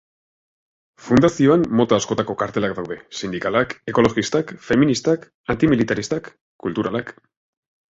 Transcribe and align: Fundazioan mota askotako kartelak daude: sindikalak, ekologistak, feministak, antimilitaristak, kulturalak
Fundazioan 1.07 1.65
mota 1.81 1.99
askotako 2.01 2.35
kartelak 2.43 2.73
daude: 2.79 2.97
sindikalak, 3.21 3.77
ekologistak, 3.93 4.55
feministak, 4.71 5.31
antimilitaristak, 5.57 6.35
kulturalak 6.67 7.17